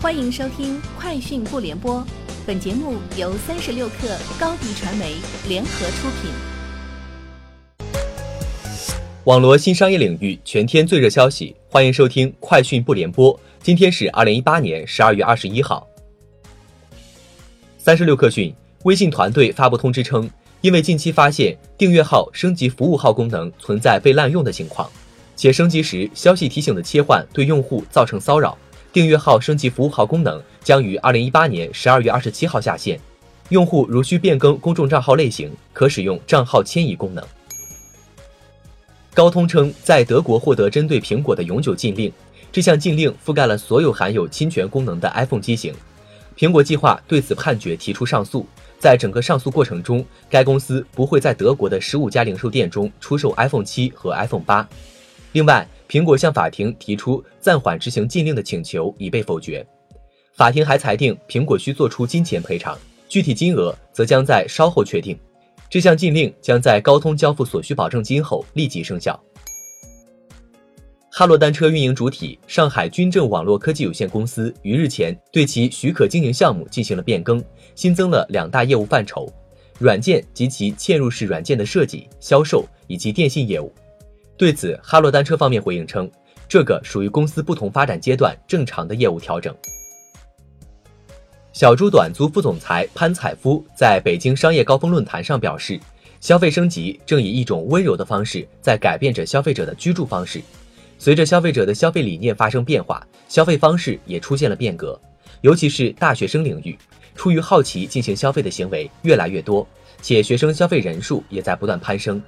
[0.00, 1.96] 欢迎收听《快讯不联播》，
[2.46, 5.16] 本节目由三十六克高低传媒
[5.48, 6.30] 联合出品。
[9.24, 13.34] 网络新商业领域全天最热消息，欢迎收听《快讯不联播》。
[13.60, 15.84] 今天是二零一八年十二月二十一号。
[17.76, 18.54] 三十六克讯，
[18.84, 20.30] 微信团队发布通知称，
[20.60, 24.88] 因为近期发现订阅号升级服务号功能存在被滥用的情况，
[25.34, 28.56] 且升级时消息提醒的切换对用户造成骚扰。
[28.92, 32.98] 订阅号升级服务号功能将于二零一八年十二月二十七号下线，
[33.50, 37.24] 用户如需变更公众账号类型，可使用账号迁移功能。
[39.14, 42.12] 高通称在德国获得针对苹果的永久禁令，
[42.50, 45.74] 这项禁令覆盖了所有含有侵权功能的 iPhone 机型。
[46.36, 48.46] 苹果计划对此判决提出上诉，
[48.78, 54.68] 在整个上诉过程中，该公司不会在德国的十五家零售店中出售 iPhone 七和 iPhone 八。
[55.32, 59.66] 另外，苹果向法庭提出暂缓执行禁令的请求已被否决，
[60.34, 62.78] 法庭还裁定苹果需作出金钱赔偿，
[63.08, 65.18] 具体金额则将在稍后确定。
[65.70, 69.18] 这项禁令将在高通交付所需保证金后立即生效。
[71.10, 77.42] 哈罗单车运营主体上海军政网络科技有限公司于日前对其许可经营项目进行了变更，
[77.74, 79.26] 新增了两大业务范畴：
[79.78, 83.72] 软件及其嵌入式软件的设计、销售以及电信业务。
[84.38, 86.08] 对此，哈罗单车方面回应称，
[86.48, 89.52] 这个属于公司不同发展阶段正常的业务调整。
[91.52, 95.80] 小猪短租副总裁潘采夫在北京商业高峰论坛上表示，
[96.20, 100.40] 消费升级正以一种温柔的方式在改变着消费者的居住方式。
[101.00, 105.00] 随着消费者的消费理念发生变化，消费方式也出现了变革，
[105.40, 106.78] 尤其是大学生领域，
[107.16, 109.66] 出于好奇进行消费的行为越来越多，
[110.00, 112.22] 且学生消费人数也在不断攀升。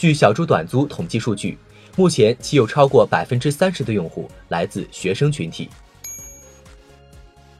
[0.00, 1.58] 据小猪短租统计数据，
[1.94, 5.68] 目前其有超过百分之三十的用户来自学生群体。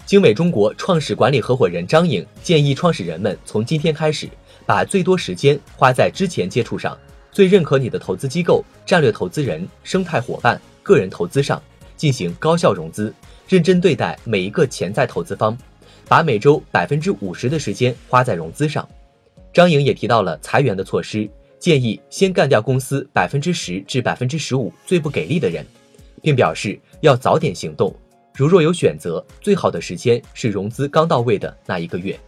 [0.07, 4.27] 经纬中国创始管理合伙人张颖建议创始人们从今天开始，
[4.65, 6.97] 把最多时间花在之前接触上、
[7.31, 11.63] 最认可你的投资机构、战略投资人、生态伙伴、个人投资上，
[11.95, 13.13] 进行高效融资，
[13.51, 15.55] 认真对待每一个潜在投资方，
[16.09, 18.89] 把每周百分之五十的时间花在融资上。
[19.53, 21.29] 张颖也提到了裁员的措施。
[21.61, 25.65] 建议先干掉公司百分之十至百分之十五最不给力的人，
[26.23, 27.95] 并表示要早点行动。
[28.35, 32.19] 如若有选择，最好的时间是融资刚到位的那一个月。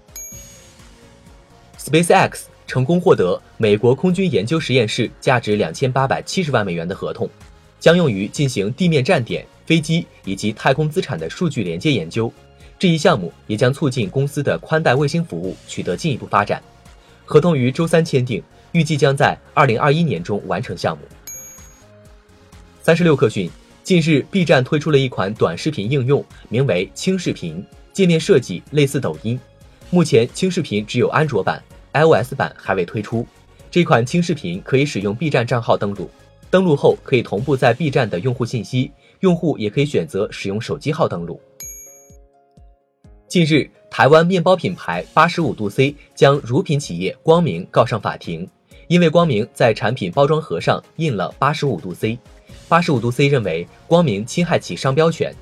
[1.79, 7.27] SpaceX 成功获得美国空军研究实验室价值两千八百七十万美元的合同，
[7.81, 12.31] 将用于进行地面站点、飞机以及太空资产的数据连接研究。
[12.79, 16.63] 这一项目也将促进公司的宽带卫星服务取得进一步发展。
[17.25, 18.43] 合同于周三签订。
[18.73, 21.05] 预计将在二零二一年中完成项目。
[22.83, 23.49] 三十六氪讯，
[23.83, 29.39] 近日 B 站推出了一款短视频应用，名为轻视频，界面设计类似抖音。
[29.91, 31.63] 目前轻视频只有安卓版
[31.93, 33.27] ，iOS 版还未推出。
[33.71, 36.11] 这款轻视频可以使用 B 站账号登录，
[36.51, 38.91] 登录后可以同步在 B 站的用户信息，
[39.21, 41.41] 用户也可以选择使用手机号登录。
[43.29, 48.49] 近日，台湾面包品牌八十五度 C 将乳品企业光明告上法庭。
[48.89, 52.19] 因为光明在产品包装盒上印了八十五度 C，
[52.69, 55.35] 八十五度 C 认为光明侵害其商标权。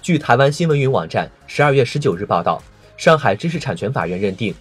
[0.00, 2.62] 据台湾新闻云网站十二月十九日报道，
[2.96, 4.54] 上海知识产权法院认定，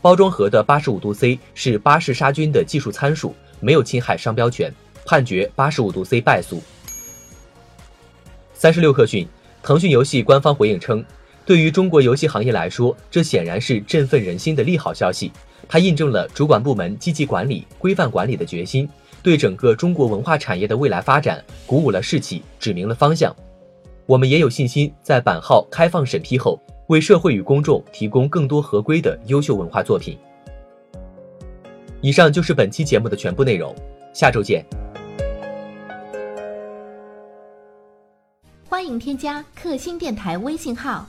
[0.00, 4.72] 包装盒的八十五度 C 是巴氏杀菌的技术参数，没有侵害商标权，
[5.04, 6.62] 判决八十五度 C 败诉。
[8.54, 9.28] 三十六氪讯，
[9.62, 11.04] 腾讯游戏官方回应称，
[11.48, 15.32] 对于中国游戏行业来说，这显然是振奋人心的利好消息。
[15.66, 18.86] 它印证了主管部门积极管理、规范管理的决心，
[19.22, 23.34] 对整个中国文化产业的未来发展鼓舞了士气，指明了方向。
[24.04, 30.18] 我们也有信心，在版号开放审批后，为社会与公众提供更多合规的优秀文化作品。
[32.02, 33.74] 以上就是本期节目的全部内容，
[34.12, 34.62] 下周见。
[38.68, 41.08] 欢迎添加克星电台微信号，